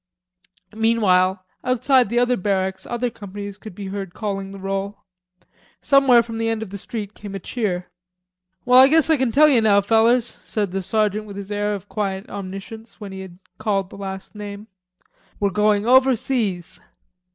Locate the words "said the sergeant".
10.25-11.25